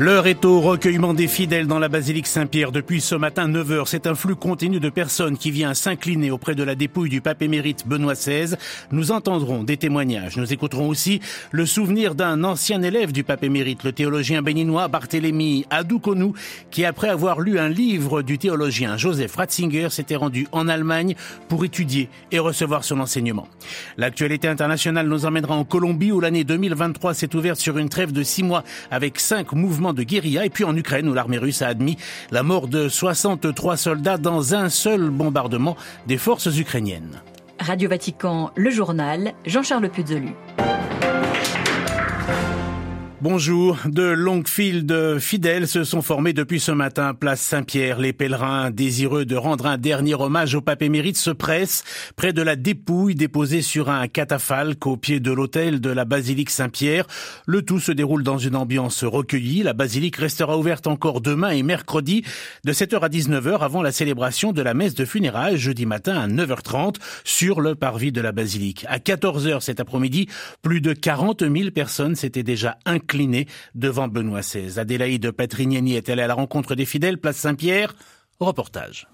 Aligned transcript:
L'heure 0.00 0.28
est 0.28 0.44
au 0.44 0.60
recueillement 0.60 1.12
des 1.12 1.26
fidèles 1.26 1.66
dans 1.66 1.80
la 1.80 1.88
basilique 1.88 2.28
Saint-Pierre. 2.28 2.70
Depuis 2.70 3.00
ce 3.00 3.16
matin 3.16 3.48
9h, 3.48 3.86
c'est 3.86 4.06
un 4.06 4.14
flux 4.14 4.36
continu 4.36 4.78
de 4.78 4.90
personnes 4.90 5.36
qui 5.36 5.50
vient 5.50 5.74
s'incliner 5.74 6.30
auprès 6.30 6.54
de 6.54 6.62
la 6.62 6.76
dépouille 6.76 7.08
du 7.08 7.20
pape 7.20 7.42
émérite 7.42 7.84
Benoît 7.84 8.14
XVI. 8.14 8.54
Nous 8.92 9.10
entendrons 9.10 9.64
des 9.64 9.76
témoignages. 9.76 10.36
Nous 10.36 10.52
écouterons 10.52 10.88
aussi 10.88 11.18
le 11.50 11.66
souvenir 11.66 12.14
d'un 12.14 12.44
ancien 12.44 12.80
élève 12.80 13.10
du 13.10 13.24
pape 13.24 13.42
émérite, 13.42 13.82
le 13.82 13.90
théologien 13.90 14.40
béninois 14.40 14.86
Barthélemy 14.86 15.66
Adoukonou, 15.70 16.32
qui 16.70 16.84
après 16.84 17.08
avoir 17.08 17.40
lu 17.40 17.58
un 17.58 17.68
livre 17.68 18.22
du 18.22 18.38
théologien 18.38 18.96
Joseph 18.96 19.34
Ratzinger 19.34 19.90
s'était 19.90 20.14
rendu 20.14 20.46
en 20.52 20.68
Allemagne 20.68 21.16
pour 21.48 21.64
étudier 21.64 22.08
et 22.30 22.38
recevoir 22.38 22.84
son 22.84 23.00
enseignement. 23.00 23.48
L'actualité 23.96 24.46
internationale 24.46 25.08
nous 25.08 25.26
emmènera 25.26 25.56
en 25.56 25.64
Colombie 25.64 26.12
où 26.12 26.20
l'année 26.20 26.44
2023 26.44 27.14
s'est 27.14 27.34
ouverte 27.34 27.58
sur 27.58 27.78
une 27.78 27.88
trêve 27.88 28.12
de 28.12 28.22
six 28.22 28.44
mois 28.44 28.62
avec 28.92 29.18
cinq 29.18 29.54
mouvements 29.54 29.87
de 29.92 30.02
guérilla 30.02 30.44
et 30.44 30.50
puis 30.50 30.64
en 30.64 30.76
Ukraine 30.76 31.08
où 31.08 31.14
l'armée 31.14 31.38
russe 31.38 31.62
a 31.62 31.68
admis 31.68 31.96
la 32.30 32.42
mort 32.42 32.68
de 32.68 32.88
63 32.88 33.76
soldats 33.76 34.18
dans 34.18 34.54
un 34.54 34.68
seul 34.68 35.10
bombardement 35.10 35.76
des 36.06 36.18
forces 36.18 36.58
ukrainiennes. 36.58 37.20
Radio 37.60 37.88
Vatican, 37.88 38.50
le 38.54 38.70
journal, 38.70 39.34
Jean-Charles 39.44 39.90
Puzolu. 39.90 40.34
Bonjour. 43.20 43.78
De 43.84 44.04
longues 44.04 44.46
files 44.46 44.86
de 44.86 45.18
fidèles 45.18 45.66
se 45.66 45.82
sont 45.82 46.02
formées 46.02 46.32
depuis 46.32 46.60
ce 46.60 46.70
matin, 46.70 47.14
place 47.14 47.40
Saint-Pierre. 47.40 47.98
Les 47.98 48.12
pèlerins 48.12 48.70
désireux 48.70 49.24
de 49.24 49.34
rendre 49.34 49.66
un 49.66 49.76
dernier 49.76 50.14
hommage 50.14 50.54
au 50.54 50.60
pape 50.60 50.82
émérite 50.82 51.16
se 51.16 51.32
pressent 51.32 51.82
près 52.14 52.32
de 52.32 52.42
la 52.42 52.54
dépouille 52.54 53.16
déposée 53.16 53.60
sur 53.60 53.90
un 53.90 54.06
catafalque 54.06 54.86
au 54.86 54.96
pied 54.96 55.18
de 55.18 55.32
l'autel 55.32 55.80
de 55.80 55.90
la 55.90 56.04
basilique 56.04 56.48
Saint-Pierre. 56.48 57.08
Le 57.44 57.62
tout 57.62 57.80
se 57.80 57.90
déroule 57.90 58.22
dans 58.22 58.38
une 58.38 58.54
ambiance 58.54 59.02
recueillie. 59.02 59.64
La 59.64 59.72
basilique 59.72 60.14
restera 60.14 60.56
ouverte 60.56 60.86
encore 60.86 61.20
demain 61.20 61.50
et 61.50 61.64
mercredi 61.64 62.22
de 62.64 62.72
7h 62.72 63.00
à 63.00 63.08
19h 63.08 63.58
avant 63.58 63.82
la 63.82 63.90
célébration 63.90 64.52
de 64.52 64.62
la 64.62 64.74
messe 64.74 64.94
de 64.94 65.04
funérailles 65.04 65.58
jeudi 65.58 65.86
matin 65.86 66.20
à 66.20 66.28
9h30 66.28 66.98
sur 67.24 67.60
le 67.60 67.74
parvis 67.74 68.12
de 68.12 68.20
la 68.20 68.30
basilique. 68.30 68.86
À 68.88 68.98
14h 68.98 69.60
cet 69.60 69.80
après-midi, 69.80 70.28
plus 70.62 70.80
de 70.80 70.92
40 70.92 71.40
000 71.40 71.72
personnes 71.72 72.14
s'étaient 72.14 72.44
déjà 72.44 72.78
devant 73.74 74.08
Benoît 74.08 74.40
XVI. 74.40 74.78
Adélaïde 74.78 75.30
Patrignani 75.32 75.96
est 75.96 76.08
allée 76.08 76.22
à 76.22 76.26
la 76.26 76.34
rencontre 76.34 76.74
des 76.74 76.84
fidèles, 76.84 77.18
place 77.18 77.36
Saint-Pierre. 77.36 77.94
Reportage. 78.40 79.08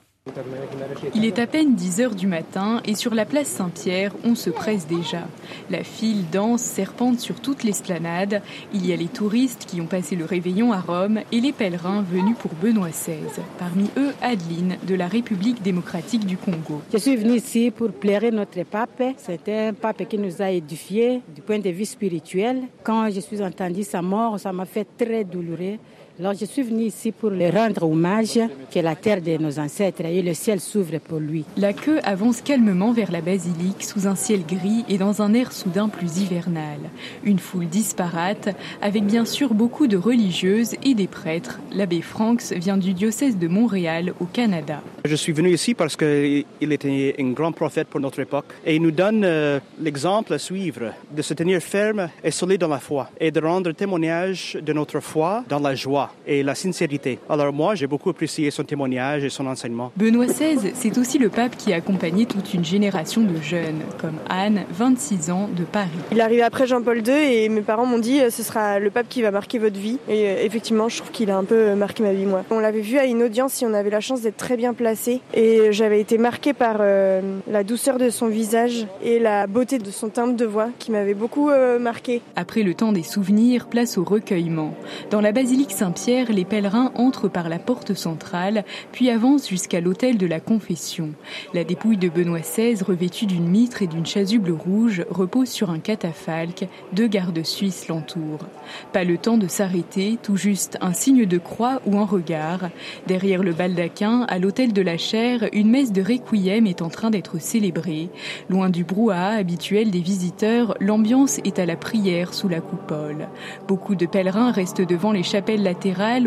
Il 1.14 1.27
est 1.27 1.39
à 1.39 1.47
peine 1.47 1.75
10 1.75 2.00
heures 2.00 2.14
du 2.14 2.27
matin 2.27 2.80
et 2.86 2.94
sur 2.94 3.14
la 3.14 3.27
place 3.27 3.47
Saint-Pierre, 3.47 4.14
on 4.25 4.34
se 4.34 4.48
presse 4.48 4.86
déjà. 4.86 5.28
La 5.69 5.84
file 5.84 6.25
dense 6.33 6.62
serpente 6.62 7.20
sur 7.20 7.42
toute 7.42 7.62
l'esplanade. 7.62 8.41
Il 8.72 8.86
y 8.86 8.95
a 8.95 8.97
les 8.97 9.08
touristes 9.08 9.67
qui 9.67 9.83
ont 9.83 9.86
passé 9.86 10.17
le 10.17 10.25
réveillon 10.25 10.72
à 10.72 10.80
Rome 10.80 11.20
et 11.30 11.41
les 11.41 11.52
pèlerins 11.52 12.00
venus 12.00 12.36
pour 12.39 12.52
Benoît 12.55 12.89
XVI. 12.89 13.42
Parmi 13.58 13.91
eux, 13.98 14.14
Adeline 14.22 14.78
de 14.89 14.95
la 14.95 15.08
République 15.08 15.62
démocratique 15.62 16.25
du 16.25 16.39
Congo. 16.39 16.80
Je 16.91 16.97
suis 16.97 17.17
venue 17.17 17.36
ici 17.36 17.70
pour 17.70 17.92
plaire 17.92 18.22
notre 18.33 18.62
pape. 18.62 19.02
C'est 19.19 19.47
un 19.50 19.75
pape 19.75 20.08
qui 20.08 20.17
nous 20.17 20.41
a 20.41 20.50
édifiés 20.50 21.20
du 21.35 21.42
point 21.42 21.58
de 21.58 21.68
vue 21.68 21.85
spirituel. 21.85 22.62
Quand 22.83 23.11
je 23.11 23.20
suis 23.20 23.42
entendu 23.42 23.83
sa 23.83 24.01
mort, 24.01 24.41
ça 24.41 24.55
m'a 24.55 24.64
fait 24.64 24.86
très 24.96 25.24
douloureux. 25.24 25.77
Alors 26.20 26.35
je 26.35 26.45
suis 26.45 26.63
venu 26.63 26.85
ici 26.85 27.11
pour 27.11 27.30
lui 27.30 27.51
rendre 27.51 27.91
hommage, 27.91 28.39
que 28.73 28.79
la 28.79 28.95
terre 28.95 29.20
de 29.20 29.36
nos 29.36 29.58
ancêtres 29.58 30.05
et 30.05 30.23
le 30.23 30.33
ciel 30.33 30.61
s'ouvre 30.61 30.98
pour 30.98 31.19
lui. 31.19 31.45
La 31.57 31.73
queue 31.73 31.98
avance 32.05 32.41
calmement 32.41 32.92
vers 32.92 33.11
la 33.11 33.20
basilique 33.20 33.83
sous 33.83 34.07
un 34.07 34.14
ciel 34.14 34.47
gris 34.47 34.85
et 34.89 34.97
dans 34.97 35.23
un 35.23 35.35
air 35.35 35.51
soudain 35.51 35.89
plus 35.89 36.19
hivernal. 36.20 36.79
Une 37.24 37.41
foule 37.41 37.67
disparate, 37.67 38.51
avec 38.80 39.05
bien 39.05 39.24
sûr 39.24 39.55
beaucoup 39.55 39.89
de 39.89 39.97
religieuses 39.97 40.77
et 40.85 40.95
des 40.95 41.08
prêtres. 41.08 41.58
L'abbé 41.73 42.01
Franks 42.01 42.53
vient 42.53 42.77
du 42.77 42.95
diocèse 42.95 43.36
de 43.36 43.48
Montréal 43.48 44.14
au 44.20 44.27
Canada. 44.27 44.83
Je 45.05 45.17
suis 45.17 45.33
venu 45.33 45.51
ici 45.51 45.74
parce 45.74 45.97
qu'il 45.97 46.45
était 46.61 47.17
un 47.19 47.30
grand 47.33 47.51
prophète 47.51 47.89
pour 47.89 47.98
notre 47.98 48.20
époque 48.20 48.47
et 48.64 48.77
il 48.77 48.83
nous 48.83 48.92
donne 48.92 49.24
euh, 49.24 49.58
l'exemple 49.80 50.33
à 50.33 50.39
suivre 50.39 50.92
de 51.11 51.23
se 51.23 51.35
tenir 51.35 51.61
ferme 51.61 52.08
et 52.23 52.30
solide 52.30 52.61
dans 52.61 52.69
la 52.69 52.79
foi 52.79 53.11
et 53.19 53.33
de 53.33 53.41
rendre 53.41 53.73
témoignage 53.73 54.57
de 54.63 54.73
notre 54.73 55.01
foi 55.01 55.45
dans 55.48 55.58
la 55.58 55.74
joie 55.74 56.04
et 56.27 56.42
la 56.42 56.55
sincérité. 56.55 57.19
Alors 57.29 57.53
moi, 57.53 57.75
j'ai 57.75 57.87
beaucoup 57.87 58.11
apprécié 58.11 58.51
son 58.51 58.65
témoignage 58.65 59.25
et 59.25 59.31
son 59.31 59.47
enseignement. 59.47 59.92
Benoît 59.97 60.27
XVI, 60.27 60.73
c'est 60.75 60.98
aussi 60.98 61.19
le 61.19 61.29
pape 61.29 61.57
qui 61.57 61.73
a 61.73 61.77
accompagné 61.77 62.27
toute 62.27 62.55
une 62.55 62.65
génération 62.65 63.23
de 63.23 63.41
jeunes, 63.41 63.83
comme 64.01 64.17
Anne, 64.29 64.65
26 64.70 65.31
ans, 65.31 65.48
de 65.55 65.65
Paris. 65.65 65.91
Il 66.13 66.19
est 66.19 66.23
arrivé 66.23 66.42
après 66.42 66.67
Jean-Paul 66.67 67.07
II 67.07 67.13
et 67.13 67.48
mes 67.48 67.61
parents 67.61 67.87
m'ont 67.87 67.98
dit 67.98 68.20
euh, 68.20 68.31
ce 68.31 68.42
sera 68.42 68.79
le 68.79 68.91
pape 68.91 69.09
qui 69.09 69.23
va 69.23 69.31
marquer 69.31 69.59
votre 69.59 69.79
vie. 69.79 69.98
Et 70.09 70.27
euh, 70.27 70.42
effectivement, 70.42 70.89
je 70.89 70.98
trouve 70.98 71.11
qu'il 71.11 71.31
a 71.31 71.37
un 71.37 71.45
peu 71.45 71.55
euh, 71.55 71.77
marqué 71.77 72.03
ma 72.03 72.13
vie, 72.13 72.27
moi. 72.27 72.45
On 72.51 72.59
l'avait 72.59 72.81
vu 72.81 72.98
à 72.98 73.05
une 73.05 73.23
audience 73.23 73.63
et 73.63 73.67
on 73.67 73.75
avait 73.75 73.91
la 73.91 74.01
chance 74.01 74.23
d'être 74.23 74.36
très 74.36 74.57
bien 74.57 74.75
placé. 74.75 75.21
Et 75.35 75.73
j'avais 75.73 76.01
été 76.01 76.19
marquée 76.19 76.53
par 76.53 76.79
la 76.79 77.65
douceur 77.65 77.98
de 77.98 78.11
son 78.11 78.27
visage 78.27 78.86
et 79.03 79.19
la 79.19 79.47
beauté 79.47 79.79
de 79.79 79.91
son 79.91 80.09
timbre 80.09 80.35
de 80.35 80.45
voix 80.45 80.69
qui 80.79 80.91
m'avait 80.91 81.15
beaucoup 81.15 81.51
marqué. 81.81 82.23
Après 82.36 82.63
le 82.63 82.75
temps 82.75 82.92
des 82.92 83.03
souvenirs, 83.03 83.67
place 83.67 83.98
au 83.98 84.05
recueillement. 84.05 84.75
Dans 85.11 85.21
la 85.21 85.33
basilique 85.33 85.73
Saint 85.73 85.93
Pierre, 85.94 86.32
les 86.32 86.44
pèlerins 86.44 86.90
entrent 86.96 87.28
par 87.28 87.48
la 87.48 87.60
porte 87.60 87.94
centrale, 87.94 88.64
puis 88.90 89.10
avancent 89.10 89.48
jusqu'à 89.48 89.80
l'autel 89.80 90.18
de 90.18 90.27
la 90.27 90.40
Confession. 90.40 91.10
La 91.55 91.62
dépouille 91.62 91.96
de 91.96 92.08
Benoît 92.08 92.40
XVI, 92.40 92.82
revêtue 92.82 93.27
d'une 93.27 93.48
mitre 93.48 93.80
et 93.80 93.86
d'une 93.86 94.05
chasuble 94.05 94.50
rouge, 94.50 95.05
repose 95.08 95.48
sur 95.48 95.70
un 95.70 95.78
catafalque. 95.78 96.66
Deux 96.92 97.06
gardes 97.06 97.44
suisses 97.44 97.86
l'entourent. 97.86 98.46
Pas 98.92 99.05
le 99.05 99.18
temps 99.18 99.38
de 99.38 99.46
s'arrêter, 99.46 100.18
tout 100.20 100.36
juste 100.36 100.78
un 100.80 100.92
signe 100.92 101.27
de 101.27 101.38
croix 101.38 101.80
ou 101.86 101.96
un 101.96 102.05
regard. 102.05 102.70
Derrière 103.06 103.44
le 103.44 103.52
baldaquin, 103.52 104.22
à 104.22 104.40
l'autel 104.40 104.72
de 104.72 104.82
la 104.82 104.98
chaire, 104.98 105.48
une 105.52 105.70
messe 105.70 105.92
de 105.92 106.02
requiem 106.02 106.66
est 106.66 106.82
en 106.82 106.88
train 106.88 107.11
d'être 107.11 107.40
célébrée. 107.40 108.11
Loin 108.50 108.68
du 108.68 108.82
brouhaha 108.82 109.36
habituel 109.36 109.92
des 109.92 110.00
visiteurs, 110.00 110.74
l'ambiance 110.80 111.38
est 111.44 111.61
à 111.61 111.66
la 111.66 111.76
prière 111.76 112.34
sous 112.34 112.48
la 112.48 112.61
coupole. 112.61 113.28
Beaucoup 113.68 113.94
de 113.94 114.06
pèlerins 114.06 114.50
restent 114.50 114.82
devant 114.82 115.12
les 115.12 115.22
chapelles 115.22 115.62
latérales 115.62 115.83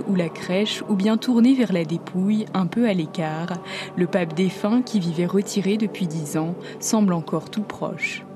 ou 0.08 0.16
la 0.16 0.30
crèche 0.30 0.84
ou 0.88 0.96
bien 0.96 1.18
tourné 1.18 1.56
vers 1.56 1.74
la 1.74 1.84
dépouille, 1.84 2.46
un 2.54 2.68
peu 2.68 2.88
à 2.88 2.94
l'écart. 2.94 3.54
Le 3.96 4.06
pape 4.06 4.36
défunt, 4.36 4.84
qui 4.84 5.00
vivait 5.00 5.26
retiré 5.26 5.78
depuis 5.78 6.06
dix 6.06 6.38
ans, 6.38 6.54
semble 6.80 7.14
encore 7.14 7.50
tout 7.50 7.64
proche. 7.64 8.27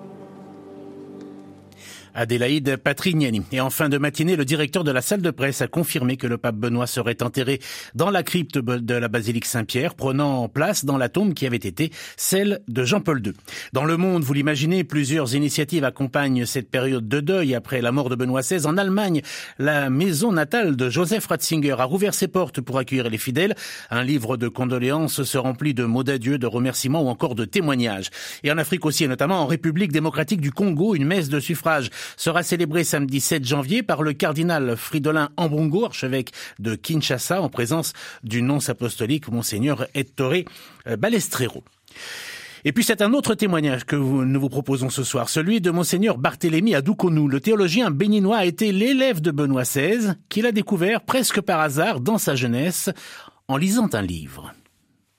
Adélaïde 2.16 2.78
Patrignani. 2.78 3.44
Et 3.52 3.62
en 3.62 3.70
fin 3.70 3.90
de 3.90 3.98
matinée, 3.98 4.36
le 4.36 4.46
directeur 4.46 4.84
de 4.84 4.92
la 4.92 5.02
salle 5.02 5.22
de 5.22 5.32
presse 5.32 5.62
a 5.62 5.68
confirmé 5.68 6.18
que 6.18 6.28
le 6.28 6.38
pape 6.38 6.56
Benoît 6.56 6.88
serait 6.88 7.22
enterré 7.24 7.60
dans 7.96 8.10
la 8.10 8.24
crypte 8.24 8.58
de 8.58 8.94
la 8.94 9.08
basilique 9.08 9.46
Saint-Pierre, 9.46 9.96
prenant 9.96 10.48
place 10.50 10.86
dans 10.86 10.98
la 10.98 11.10
tombe 11.10 11.34
qui 11.34 11.46
avait 11.46 11.58
été 11.58 11.92
celle 12.18 12.62
de 12.68 12.84
Jean-Paul 12.84 13.26
II. 13.26 13.34
Dans 13.74 13.86
le 13.86 13.98
monde, 13.98 14.24
vous 14.24 14.34
l'imaginez, 14.34 14.84
plusieurs 14.84 15.36
initiatives 15.36 15.84
accompagnent 15.84 16.46
cette 16.46 16.70
période 16.70 17.08
de 17.08 17.20
deuil 17.20 17.56
après 17.56 17.82
la 17.82 17.92
mort 17.92 18.10
de 18.10 18.16
Benoît 18.16 18.42
XVI. 18.42 18.66
En 18.66 18.78
Allemagne, 18.78 19.22
la 19.60 19.90
maison 19.90 20.32
natale 20.32 20.76
de 20.76 20.90
Joseph 20.90 21.28
Ratzinger 21.28 21.76
a 21.80 21.86
rouvert 21.86 22.14
ses 22.14 22.28
portes 22.28 22.62
pour 22.62 22.78
accueillir 22.78 23.10
les 23.10 23.18
fidèles. 23.18 23.56
Un 23.90 24.04
livre 24.04 24.38
de 24.38 24.48
condoléances 24.48 25.24
se 25.24 25.38
remplit 25.38 25.74
de 25.74 25.86
mots 25.86 26.04
d'adieu, 26.04 26.38
de 26.38 26.48
remerciements 26.48 27.04
ou 27.04 27.08
encore 27.08 27.36
de 27.36 27.46
témoignages. 27.46 28.10
Et 28.44 28.52
en 28.52 28.58
Afrique 28.58 28.86
aussi, 28.86 29.04
et 29.04 29.08
notamment 29.08 29.42
en 29.42 29.48
République 29.48 29.92
démocratique 29.92 30.42
du 30.42 30.52
Congo, 30.52 30.96
une 30.96 31.06
messe 31.06 31.30
de 31.30 31.40
suffrage 31.40 31.90
sera 32.18 32.44
célébré 32.44 32.84
samedi 32.84 33.20
7 33.22 33.46
janvier 33.46 33.84
par 33.84 34.04
le 34.04 34.14
cardinal 34.14 34.76
Fridolin 34.78 35.30
Ambongo, 35.38 35.86
archevêque 35.86 36.32
de 36.60 36.76
Kinshasa, 36.76 37.42
en 37.42 37.50
présence 37.50 37.94
du 38.24 38.42
nonce 38.42 38.70
apostolique 38.70 39.30
Monseigneur 39.30 39.88
Ettore 39.94 40.46
Balestrero. 40.98 41.64
Et 42.64 42.74
puis 42.74 42.84
c'est 42.84 43.02
un 43.02 43.14
autre 43.14 43.34
témoignage 43.34 43.86
que 43.86 43.96
nous 43.96 44.40
vous 44.40 44.50
proposons 44.50 44.90
ce 44.90 45.04
soir, 45.04 45.30
celui 45.30 45.62
de 45.62 45.72
monseigneur 45.72 46.18
Barthélemy 46.20 46.76
Adoukonou. 46.76 47.28
Le 47.28 47.40
théologien 47.40 47.90
béninois 47.90 48.38
a 48.38 48.46
été 48.46 48.72
l'élève 48.72 49.20
de 49.20 49.32
Benoît 49.32 49.64
XVI, 49.64 50.14
qu'il 50.30 50.46
a 50.46 50.52
découvert 50.52 51.02
presque 51.02 51.42
par 51.42 51.60
hasard 51.60 52.02
dans 52.02 52.20
sa 52.20 52.36
jeunesse 52.36 52.92
en 53.48 53.58
lisant 53.58 53.90
un 53.94 54.02
livre 54.04 54.54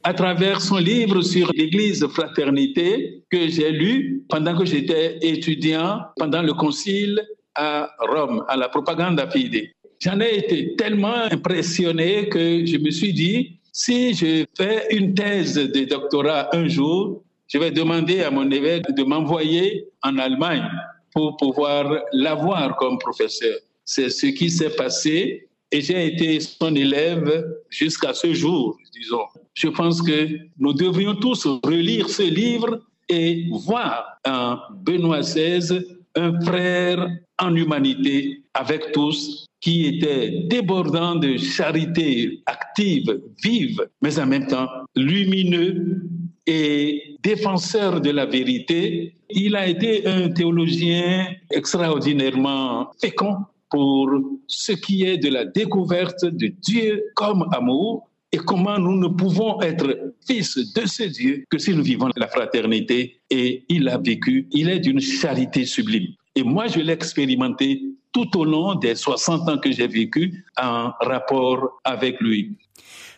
à 0.04 0.14
travers 0.14 0.60
son 0.60 0.78
livre 0.78 1.22
sur 1.22 1.50
l'Église 1.54 2.06
fraternité 2.08 3.22
que 3.30 3.48
j'ai 3.48 3.70
lu 3.70 4.24
pendant 4.28 4.56
que 4.56 4.64
j'étais 4.64 5.18
étudiant 5.22 6.00
pendant 6.16 6.42
le 6.42 6.52
concile 6.54 7.20
à 7.54 7.90
Rome, 7.98 8.44
à 8.48 8.56
la 8.56 8.68
propagande 8.68 9.20
fide. 9.32 9.70
J'en 10.00 10.18
ai 10.20 10.38
été 10.38 10.74
tellement 10.74 11.24
impressionné 11.30 12.28
que 12.28 12.66
je 12.66 12.76
me 12.78 12.90
suis 12.90 13.12
dit, 13.12 13.58
si 13.72 14.14
je 14.14 14.44
fais 14.56 14.86
une 14.90 15.14
thèse 15.14 15.54
de 15.54 15.84
doctorat 15.84 16.54
un 16.56 16.66
jour, 16.66 17.22
je 17.46 17.58
vais 17.58 17.70
demander 17.70 18.22
à 18.22 18.30
mon 18.30 18.50
évêque 18.50 18.90
de 18.94 19.04
m'envoyer 19.04 19.86
en 20.02 20.18
Allemagne 20.18 20.68
pour 21.12 21.36
pouvoir 21.36 22.02
l'avoir 22.12 22.76
comme 22.76 22.98
professeur. 22.98 23.56
C'est 23.84 24.10
ce 24.10 24.26
qui 24.26 24.50
s'est 24.50 24.70
passé 24.70 25.46
et 25.72 25.80
j'ai 25.80 26.06
été 26.06 26.38
son 26.38 26.74
élève 26.74 27.44
jusqu'à 27.70 28.12
ce 28.12 28.32
jour, 28.34 28.76
disons. 28.94 29.24
Je 29.54 29.68
pense 29.68 30.02
que 30.02 30.28
nous 30.58 30.74
devrions 30.74 31.14
tous 31.16 31.46
relire 31.64 32.08
ce 32.08 32.22
livre 32.22 32.80
et 33.08 33.46
voir 33.50 34.18
en 34.26 34.58
Benoît 34.84 35.20
XVI 35.20 35.82
un 36.14 36.38
frère 36.42 37.08
en 37.38 37.56
humanité 37.56 38.42
avec 38.52 38.92
tous 38.92 39.46
qui 39.60 39.86
était 39.86 40.44
débordant 40.48 41.14
de 41.14 41.38
charité 41.38 42.42
active, 42.46 43.22
vive, 43.42 43.88
mais 44.02 44.18
en 44.18 44.26
même 44.26 44.46
temps 44.46 44.68
lumineux 44.94 46.02
et 46.46 47.16
défenseur 47.22 48.00
de 48.00 48.10
la 48.10 48.26
vérité. 48.26 49.14
Il 49.30 49.56
a 49.56 49.66
été 49.66 50.06
un 50.06 50.28
théologien 50.28 51.28
extraordinairement 51.50 52.90
fécond 53.00 53.36
pour 53.72 54.10
ce 54.46 54.72
qui 54.72 55.04
est 55.04 55.16
de 55.16 55.30
la 55.30 55.46
découverte 55.46 56.26
de 56.26 56.48
Dieu 56.48 57.02
comme 57.14 57.48
amour 57.52 58.10
et 58.30 58.36
comment 58.36 58.78
nous 58.78 58.98
ne 58.98 59.08
pouvons 59.08 59.62
être 59.62 60.12
fils 60.26 60.74
de 60.74 60.86
ce 60.86 61.04
Dieu 61.04 61.44
que 61.50 61.56
si 61.56 61.74
nous 61.74 61.82
vivons 61.82 62.10
la 62.16 62.28
fraternité. 62.28 63.20
Et 63.30 63.64
il 63.70 63.88
a 63.88 63.96
vécu, 63.96 64.46
il 64.52 64.68
est 64.68 64.78
d'une 64.78 65.00
charité 65.00 65.64
sublime. 65.64 66.08
Et 66.34 66.42
moi, 66.42 66.66
je 66.66 66.80
l'ai 66.80 66.92
expérimenté 66.92 67.82
tout 68.12 68.38
au 68.38 68.44
long 68.44 68.74
des 68.74 68.94
60 68.94 69.48
ans 69.48 69.58
que 69.58 69.72
j'ai 69.72 69.86
vécu 69.86 70.44
en 70.60 70.90
rapport 71.00 71.80
avec 71.84 72.20
lui. 72.20 72.58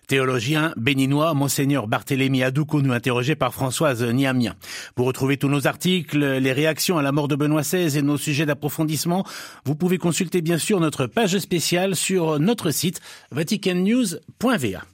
Théologien 0.06 0.72
béninois, 0.76 1.34
Monseigneur 1.34 1.86
Barthélemy 1.86 2.42
Adoukou, 2.42 2.82
nous 2.82 2.92
interrogé 2.92 3.34
par 3.34 3.52
Françoise 3.52 4.02
Niamien. 4.02 4.54
Pour 4.94 5.06
retrouver 5.06 5.36
tous 5.36 5.48
nos 5.48 5.66
articles, 5.66 6.18
les 6.18 6.52
réactions 6.52 6.98
à 6.98 7.02
la 7.02 7.12
mort 7.12 7.28
de 7.28 7.36
Benoît 7.36 7.62
XVI 7.62 7.98
et 7.98 8.02
nos 8.02 8.18
sujets 8.18 8.46
d'approfondissement, 8.46 9.24
vous 9.64 9.74
pouvez 9.74 9.98
consulter 9.98 10.42
bien 10.42 10.58
sûr 10.58 10.80
notre 10.80 11.06
page 11.06 11.38
spéciale 11.38 11.96
sur 11.96 12.38
notre 12.38 12.70
site 12.70 13.00
vaticannews.va. 13.30 14.93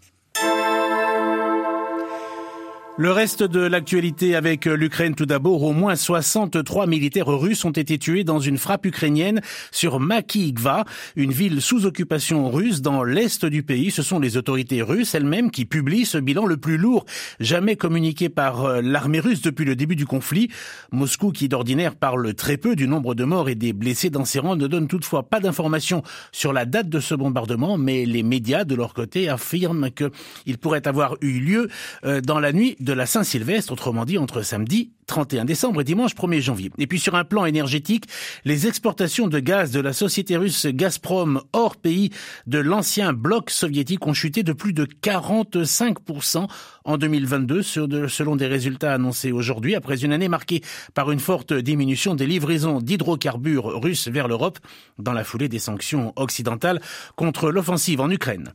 Le 3.00 3.12
reste 3.12 3.42
de 3.42 3.60
l'actualité 3.60 4.36
avec 4.36 4.66
l'Ukraine 4.66 5.14
tout 5.14 5.24
d'abord, 5.24 5.62
au 5.62 5.72
moins 5.72 5.96
63 5.96 6.86
militaires 6.86 7.28
russes 7.28 7.64
ont 7.64 7.70
été 7.70 7.96
tués 7.96 8.24
dans 8.24 8.40
une 8.40 8.58
frappe 8.58 8.84
ukrainienne 8.84 9.40
sur 9.70 10.00
Makivka, 10.00 10.84
une 11.16 11.32
ville 11.32 11.62
sous 11.62 11.86
occupation 11.86 12.50
russe 12.50 12.82
dans 12.82 13.02
l'est 13.02 13.46
du 13.46 13.62
pays. 13.62 13.90
Ce 13.90 14.02
sont 14.02 14.18
les 14.18 14.36
autorités 14.36 14.82
russes 14.82 15.14
elles-mêmes 15.14 15.50
qui 15.50 15.64
publient 15.64 16.04
ce 16.04 16.18
bilan 16.18 16.44
le 16.44 16.58
plus 16.58 16.76
lourd 16.76 17.06
jamais 17.40 17.74
communiqué 17.74 18.28
par 18.28 18.66
euh, 18.66 18.82
l'armée 18.82 19.20
russe 19.20 19.40
depuis 19.40 19.64
le 19.64 19.76
début 19.76 19.96
du 19.96 20.04
conflit. 20.04 20.50
Moscou, 20.92 21.32
qui 21.32 21.48
d'ordinaire 21.48 21.94
parle 21.94 22.34
très 22.34 22.58
peu 22.58 22.76
du 22.76 22.86
nombre 22.86 23.14
de 23.14 23.24
morts 23.24 23.48
et 23.48 23.54
des 23.54 23.72
blessés 23.72 24.10
dans 24.10 24.26
ses 24.26 24.40
rangs, 24.40 24.56
ne 24.56 24.66
donne 24.66 24.88
toutefois 24.88 25.22
pas 25.22 25.40
d'informations 25.40 26.02
sur 26.32 26.52
la 26.52 26.66
date 26.66 26.90
de 26.90 27.00
ce 27.00 27.14
bombardement, 27.14 27.78
mais 27.78 28.04
les 28.04 28.22
médias 28.22 28.64
de 28.64 28.74
leur 28.74 28.92
côté 28.92 29.30
affirment 29.30 29.88
qu'il 29.90 30.58
pourrait 30.58 30.86
avoir 30.86 31.16
eu 31.22 31.40
lieu 31.40 31.70
euh, 32.04 32.20
dans 32.20 32.40
la 32.40 32.52
nuit 32.52 32.76
de 32.78 32.89
de 32.90 32.94
la 32.94 33.06
Saint-Sylvestre, 33.06 33.72
autrement 33.72 34.04
dit 34.04 34.18
entre 34.18 34.42
samedi 34.42 34.90
31 35.06 35.44
décembre 35.44 35.80
et 35.80 35.84
dimanche 35.84 36.16
1er 36.16 36.40
janvier. 36.40 36.72
Et 36.78 36.88
puis 36.88 36.98
sur 36.98 37.14
un 37.14 37.22
plan 37.22 37.46
énergétique, 37.46 38.06
les 38.44 38.66
exportations 38.66 39.28
de 39.28 39.38
gaz 39.38 39.70
de 39.70 39.78
la 39.78 39.92
société 39.92 40.36
russe 40.36 40.66
Gazprom 40.66 41.40
hors 41.52 41.76
pays 41.76 42.10
de 42.48 42.58
l'ancien 42.58 43.12
bloc 43.12 43.50
soviétique 43.50 44.04
ont 44.08 44.12
chuté 44.12 44.42
de 44.42 44.52
plus 44.52 44.72
de 44.72 44.86
45% 44.86 46.48
en 46.84 46.98
2022 46.98 47.62
selon 47.62 48.34
des 48.34 48.46
résultats 48.48 48.94
annoncés 48.94 49.30
aujourd'hui 49.30 49.76
après 49.76 50.04
une 50.04 50.12
année 50.12 50.28
marquée 50.28 50.60
par 50.92 51.12
une 51.12 51.20
forte 51.20 51.52
diminution 51.52 52.16
des 52.16 52.26
livraisons 52.26 52.80
d'hydrocarbures 52.80 53.80
russes 53.80 54.08
vers 54.08 54.26
l'Europe 54.26 54.58
dans 54.98 55.12
la 55.12 55.22
foulée 55.22 55.48
des 55.48 55.60
sanctions 55.60 56.12
occidentales 56.16 56.80
contre 57.14 57.52
l'offensive 57.52 58.00
en 58.00 58.10
Ukraine. 58.10 58.52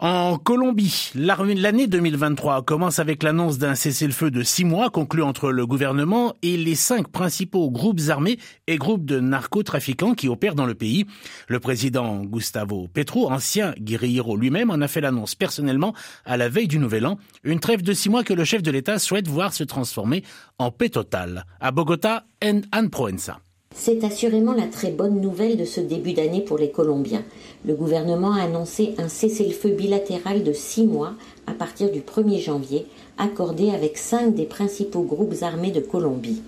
En 0.00 0.38
Colombie, 0.38 1.10
l'année 1.16 1.88
2023 1.88 2.62
commence 2.62 3.00
avec 3.00 3.24
l'annonce 3.24 3.58
d'un 3.58 3.74
cessez-le-feu 3.74 4.30
de 4.30 4.44
six 4.44 4.64
mois 4.64 4.90
conclu 4.90 5.22
entre 5.24 5.50
le 5.50 5.66
gouvernement 5.66 6.36
et 6.42 6.56
les 6.56 6.76
cinq 6.76 7.08
principaux 7.08 7.68
groupes 7.68 8.02
armés 8.08 8.38
et 8.68 8.76
groupes 8.76 9.04
de 9.04 9.18
narcotrafiquants 9.18 10.14
qui 10.14 10.28
opèrent 10.28 10.54
dans 10.54 10.66
le 10.66 10.76
pays. 10.76 11.04
Le 11.48 11.58
président 11.58 12.22
Gustavo 12.22 12.86
Petro, 12.86 13.28
ancien 13.28 13.74
guerrillero 13.76 14.36
lui-même, 14.36 14.70
en 14.70 14.80
a 14.80 14.86
fait 14.86 15.00
l'annonce 15.00 15.34
personnellement 15.34 15.94
à 16.24 16.36
la 16.36 16.48
veille 16.48 16.68
du 16.68 16.78
Nouvel 16.78 17.04
An. 17.04 17.18
Une 17.42 17.58
trêve 17.58 17.82
de 17.82 17.92
six 17.92 18.08
mois 18.08 18.22
que 18.22 18.34
le 18.34 18.44
chef 18.44 18.62
de 18.62 18.70
l'État 18.70 19.00
souhaite 19.00 19.26
voir 19.26 19.52
se 19.52 19.64
transformer 19.64 20.22
en 20.60 20.70
paix 20.70 20.90
totale. 20.90 21.44
À 21.58 21.72
Bogota, 21.72 22.24
Anne 22.40 22.90
Proenza. 22.90 23.40
C'est 23.74 24.02
assurément 24.02 24.54
la 24.54 24.66
très 24.66 24.90
bonne 24.90 25.20
nouvelle 25.20 25.56
de 25.56 25.64
ce 25.64 25.80
début 25.80 26.14
d'année 26.14 26.40
pour 26.40 26.58
les 26.58 26.70
Colombiens. 26.70 27.22
Le 27.66 27.74
gouvernement 27.74 28.32
a 28.32 28.42
annoncé 28.42 28.94
un 28.98 29.08
cessez-le-feu 29.08 29.70
bilatéral 29.70 30.42
de 30.42 30.52
six 30.52 30.86
mois 30.86 31.12
à 31.46 31.52
partir 31.52 31.90
du 31.90 32.00
1er 32.00 32.40
janvier, 32.40 32.86
accordé 33.18 33.70
avec 33.70 33.98
cinq 33.98 34.34
des 34.34 34.46
principaux 34.46 35.02
groupes 35.02 35.42
armés 35.42 35.70
de 35.70 35.80
Colombie. 35.80 36.42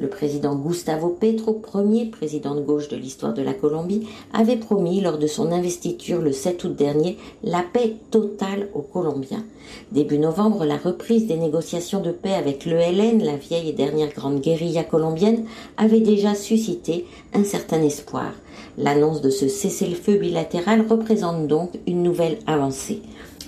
Le 0.00 0.08
président 0.08 0.54
Gustavo 0.54 1.10
Petro, 1.10 1.52
premier 1.52 2.06
président 2.06 2.54
de 2.54 2.62
gauche 2.62 2.88
de 2.88 2.96
l'histoire 2.96 3.34
de 3.34 3.42
la 3.42 3.52
Colombie, 3.52 4.08
avait 4.32 4.56
promis 4.56 5.02
lors 5.02 5.18
de 5.18 5.26
son 5.26 5.52
investiture 5.52 6.22
le 6.22 6.32
7 6.32 6.64
août 6.64 6.74
dernier 6.74 7.18
la 7.44 7.62
paix 7.62 7.96
totale 8.10 8.68
aux 8.72 8.80
Colombiens. 8.80 9.44
Début 9.92 10.18
novembre, 10.18 10.64
la 10.64 10.78
reprise 10.78 11.26
des 11.26 11.36
négociations 11.36 12.00
de 12.00 12.12
paix 12.12 12.32
avec 12.32 12.64
l'ELN, 12.64 13.22
la 13.22 13.36
vieille 13.36 13.68
et 13.68 13.74
dernière 13.74 14.14
grande 14.14 14.40
guérilla 14.40 14.84
colombienne, 14.84 15.44
avait 15.76 16.00
déjà 16.00 16.34
suscité 16.34 17.04
un 17.34 17.44
certain 17.44 17.82
espoir. 17.82 18.32
L'annonce 18.78 19.20
de 19.20 19.28
ce 19.28 19.48
cessez-le-feu 19.48 20.16
bilatéral 20.16 20.86
représente 20.88 21.46
donc 21.46 21.72
une 21.86 22.02
nouvelle 22.02 22.38
avancée 22.46 23.02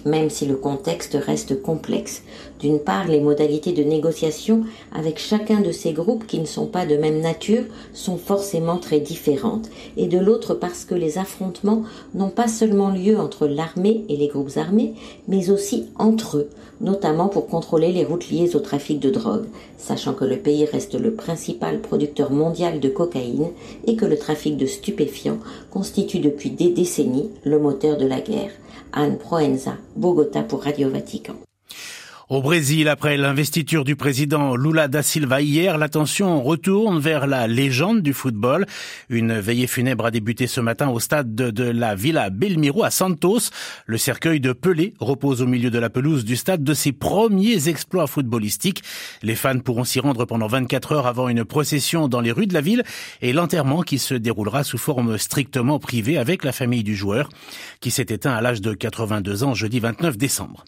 même 0.04 0.30
si 0.30 0.46
le 0.46 0.56
contexte 0.56 1.16
reste 1.20 1.62
complexe. 1.62 2.22
D'une 2.60 2.78
part, 2.78 3.08
les 3.08 3.20
modalités 3.20 3.72
de 3.72 3.82
négociation 3.82 4.64
avec 4.92 5.18
chacun 5.18 5.60
de 5.60 5.72
ces 5.72 5.92
groupes 5.92 6.26
qui 6.26 6.38
ne 6.38 6.46
sont 6.46 6.66
pas 6.66 6.86
de 6.86 6.96
même 6.96 7.20
nature 7.20 7.64
sont 7.92 8.16
forcément 8.16 8.78
très 8.78 9.00
différentes, 9.00 9.68
et 9.96 10.06
de 10.06 10.18
l'autre 10.18 10.54
parce 10.54 10.84
que 10.84 10.94
les 10.94 11.18
affrontements 11.18 11.82
n'ont 12.14 12.30
pas 12.30 12.48
seulement 12.48 12.90
lieu 12.90 13.18
entre 13.18 13.46
l'armée 13.46 14.04
et 14.08 14.16
les 14.16 14.28
groupes 14.28 14.56
armés, 14.56 14.94
mais 15.28 15.50
aussi 15.50 15.86
entre 15.98 16.38
eux, 16.38 16.50
notamment 16.80 17.28
pour 17.28 17.46
contrôler 17.46 17.92
les 17.92 18.04
routes 18.04 18.30
liées 18.30 18.54
au 18.54 18.60
trafic 18.60 19.00
de 19.00 19.10
drogue, 19.10 19.46
sachant 19.78 20.14
que 20.14 20.24
le 20.24 20.36
pays 20.36 20.64
reste 20.64 20.94
le 20.94 21.14
principal 21.14 21.80
producteur 21.80 22.30
mondial 22.30 22.80
de 22.80 22.88
cocaïne 22.88 23.48
et 23.86 23.96
que 23.96 24.06
le 24.06 24.18
trafic 24.18 24.56
de 24.56 24.66
stupéfiants 24.66 25.38
constitue 25.70 26.20
depuis 26.20 26.50
des 26.50 26.70
décennies 26.70 27.30
le 27.44 27.58
moteur 27.58 27.96
de 27.96 28.06
la 28.06 28.20
guerre. 28.20 28.50
Anne 28.92 29.18
Proenza, 29.18 29.76
Bogota 29.96 30.42
pour 30.42 30.64
Radio 30.64 30.90
Vatican. 30.90 31.34
Au 32.32 32.40
Brésil, 32.40 32.88
après 32.88 33.18
l'investiture 33.18 33.84
du 33.84 33.94
président 33.94 34.56
Lula 34.56 34.88
da 34.88 35.02
Silva 35.02 35.42
hier, 35.42 35.76
l'attention 35.76 36.42
retourne 36.42 36.98
vers 36.98 37.26
la 37.26 37.46
légende 37.46 38.00
du 38.00 38.14
football. 38.14 38.64
Une 39.10 39.38
veillée 39.38 39.66
funèbre 39.66 40.06
a 40.06 40.10
débuté 40.10 40.46
ce 40.46 40.62
matin 40.62 40.88
au 40.88 40.98
stade 40.98 41.34
de, 41.34 41.62
la 41.62 41.94
Villa 41.94 42.30
Belmiro 42.30 42.84
à 42.84 42.90
Santos. 42.90 43.50
Le 43.84 43.98
cercueil 43.98 44.40
de 44.40 44.54
Pelé 44.54 44.94
repose 44.98 45.42
au 45.42 45.46
milieu 45.46 45.68
de 45.68 45.78
la 45.78 45.90
pelouse 45.90 46.24
du 46.24 46.36
stade 46.36 46.64
de 46.64 46.72
ses 46.72 46.92
premiers 46.92 47.68
exploits 47.68 48.06
footballistiques. 48.06 48.82
Les 49.22 49.34
fans 49.34 49.58
pourront 49.58 49.84
s'y 49.84 50.00
rendre 50.00 50.24
pendant 50.24 50.46
24 50.46 50.92
heures 50.92 51.06
avant 51.06 51.28
une 51.28 51.44
procession 51.44 52.08
dans 52.08 52.22
les 52.22 52.32
rues 52.32 52.46
de 52.46 52.54
la 52.54 52.62
ville 52.62 52.82
et 53.20 53.34
l'enterrement 53.34 53.82
qui 53.82 53.98
se 53.98 54.14
déroulera 54.14 54.64
sous 54.64 54.78
forme 54.78 55.18
strictement 55.18 55.78
privée 55.78 56.16
avec 56.16 56.44
la 56.44 56.52
famille 56.52 56.82
du 56.82 56.96
joueur 56.96 57.28
qui 57.80 57.90
s'est 57.90 58.06
éteint 58.08 58.32
à 58.32 58.40
l'âge 58.40 58.62
de 58.62 58.72
82 58.72 59.44
ans 59.44 59.52
jeudi 59.52 59.80
29 59.80 60.16
décembre. 60.16 60.64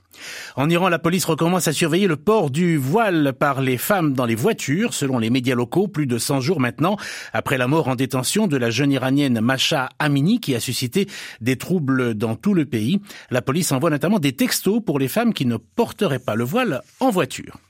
En 0.56 0.71
Iran, 0.71 0.88
la 0.88 0.99
police 0.99 1.25
recommence 1.55 1.69
à 1.69 1.73
surveiller 1.73 2.09
le 2.09 2.17
port 2.17 2.51
du 2.51 2.77
voile 2.77 3.33
par 3.33 3.61
les 3.61 3.79
femmes 3.79 4.13
dans 4.13 4.25
les 4.25 4.35
voitures, 4.35 4.93
selon 4.93 5.21
les 5.21 5.31
médias 5.31 5.55
locaux, 5.55 5.87
plus 5.87 6.09
de 6.09 6.19
100 6.19 6.41
jours 6.41 6.59
maintenant, 6.59 6.97
après 7.33 7.59
la 7.59 7.69
mort 7.69 7.87
en 7.87 7.95
détention 7.95 8.49
de 8.49 8.57
la 8.57 8.71
jeune 8.71 8.91
iranienne 8.91 9.41
Masha 9.41 9.89
Amini, 10.01 10.41
qui 10.41 10.57
a 10.57 10.61
suscité 10.61 11.07
des 11.41 11.57
troubles 11.57 12.15
dans 12.15 12.35
tout 12.35 12.55
le 12.55 12.65
pays. 12.65 13.01
La 13.31 13.41
police 13.41 13.71
envoie 13.71 13.91
notamment 13.91 14.19
des 14.19 14.33
textos 14.33 14.81
pour 14.85 14.99
les 14.99 15.07
femmes 15.07 15.33
qui 15.33 15.47
ne 15.47 15.57
porteraient 15.57 16.19
pas 16.19 16.35
le 16.35 16.43
voile 16.43 16.83
en 16.99 17.11
voiture. 17.11 17.61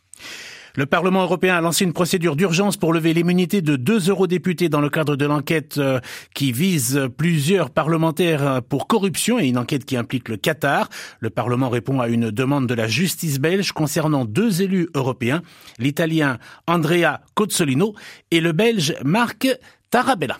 Le 0.77 0.87
Parlement 0.87 1.23
européen 1.23 1.55
a 1.55 1.61
lancé 1.61 1.85
une 1.85 1.93
procédure 1.93 2.35
d'urgence 2.35 2.77
pour 2.77 2.93
lever 2.93 3.15
l'immunité 3.15 3.63
de 3.63 3.77
deux 3.77 4.11
eurodéputés 4.11 4.69
dans 4.69 4.81
le 4.81 4.91
cadre 4.91 5.15
de 5.15 5.25
l'enquête 5.25 5.79
euh, 5.79 6.01
qui 6.35 6.51
vise 6.51 7.09
plusieurs 7.17 7.71
parlementaires 7.71 8.45
euh, 8.45 8.61
pour 8.61 8.89
corruption 8.89 9.39
et 9.39 9.47
une 9.47 9.57
enquête 9.57 9.85
qui 9.85 9.97
implique 9.97 10.29
le 10.29 10.37
Qatar. 10.37 10.89
Le 11.21 11.31
Parlement 11.31 11.69
répond 11.69 12.01
à 12.01 12.09
une 12.09 12.33
demande 12.33 12.67
de 12.67 12.75
la 12.75 12.89
justice 12.89 13.39
belge 13.39 13.71
concernant 13.71 14.25
deux 14.25 14.63
élus 14.63 14.89
européens, 14.95 15.43
l'italien 15.79 16.39
Andrea 16.67 17.21
Cozzolino 17.35 17.95
et 18.33 18.41
le 18.41 18.51
belge 18.51 18.97
Marc 19.05 19.47
Tarabella. 19.91 20.39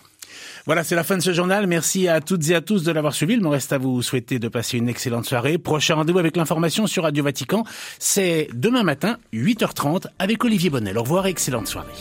Voilà, 0.65 0.83
c'est 0.83 0.95
la 0.95 1.03
fin 1.03 1.15
de 1.15 1.21
ce 1.21 1.31
journal. 1.31 1.67
Merci 1.67 2.07
à 2.07 2.21
toutes 2.21 2.49
et 2.49 2.55
à 2.55 2.61
tous 2.61 2.83
de 2.83 2.91
l'avoir 2.91 3.13
suivi. 3.13 3.33
Il 3.33 3.41
me 3.41 3.49
reste 3.49 3.71
à 3.71 3.77
vous 3.77 4.01
souhaiter 4.01 4.39
de 4.39 4.47
passer 4.47 4.77
une 4.77 4.89
excellente 4.89 5.25
soirée. 5.25 5.59
Prochain 5.59 5.95
rendez-vous 5.95 6.17
avec 6.19 6.35
l'information 6.35 6.87
sur 6.87 7.03
Radio 7.03 7.23
Vatican, 7.23 7.63
c'est 7.99 8.47
demain 8.53 8.83
matin, 8.83 9.17
8h30, 9.33 10.07
avec 10.17 10.43
Olivier 10.43 10.71
Bonnel. 10.71 10.97
Au 10.97 11.03
revoir 11.03 11.27
et 11.27 11.29
excellente 11.29 11.67
soirée. 11.67 11.91